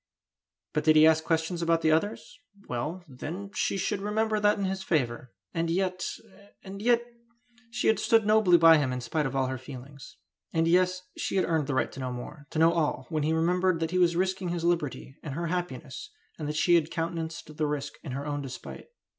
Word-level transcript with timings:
But 0.73 0.83
did 0.83 0.95
he 0.95 1.05
ask 1.05 1.23
questions 1.23 1.61
about 1.61 1.83
the 1.83 1.91
others? 1.91 2.39
Well, 2.67 3.03
then, 3.07 3.51
she 3.53 3.77
should 3.77 4.01
remember 4.01 4.39
that 4.39 4.57
in 4.57 4.65
his 4.65 4.81
favour. 4.81 5.31
And 5.53 5.69
yet 5.69 6.17
and 6.63 6.81
yet 6.81 7.03
she 7.69 7.85
had 7.87 7.99
stood 7.99 8.25
nobly 8.25 8.57
by 8.57 8.79
him 8.79 8.91
in 8.91 8.99
spite 9.01 9.27
of 9.27 9.35
all 9.35 9.45
her 9.45 9.59
feelings! 9.59 10.17
And 10.53 10.67
yes, 10.67 11.03
she 11.15 11.35
had 11.35 11.45
earned 11.45 11.67
the 11.67 11.75
right 11.75 11.91
to 11.91 11.99
know 11.99 12.11
more 12.11 12.47
to 12.49 12.57
know 12.57 12.73
all 12.73 13.05
when 13.09 13.21
he 13.21 13.31
remembered 13.31 13.79
that 13.79 13.91
he 13.91 13.99
was 13.99 14.15
risking 14.15 14.49
his 14.49 14.63
liberty 14.63 15.17
and 15.21 15.35
her 15.35 15.45
happiness, 15.53 16.09
and 16.39 16.47
that 16.47 16.55
she 16.55 16.73
had 16.73 16.89
countenanced 16.89 17.55
the 17.57 17.67
risk 17.67 17.93
in 18.01 18.13
her 18.13 18.25
own 18.25 18.41
despite! 18.41 18.87